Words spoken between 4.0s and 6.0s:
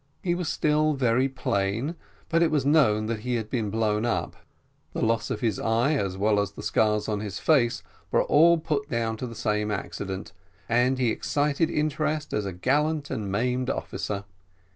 up, the loss of his eye